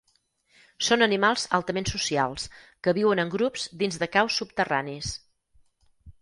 Són 0.85 1.05
animals 1.05 1.43
altament 1.57 1.87
socials 1.91 2.45
que 2.87 2.95
viuen 2.99 3.21
en 3.25 3.35
grups 3.37 3.67
dins 3.83 4.01
de 4.05 4.09
caus 4.17 4.41
subterranis. 4.43 5.13